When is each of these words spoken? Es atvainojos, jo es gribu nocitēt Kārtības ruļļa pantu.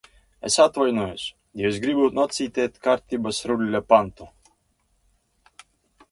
Es 0.47 0.55
atvainojos, 0.61 1.25
jo 1.59 1.67
es 1.73 1.75
gribu 1.83 2.07
nocitēt 2.19 2.79
Kārtības 2.87 3.41
ruļļa 3.51 3.83
pantu. 3.93 4.29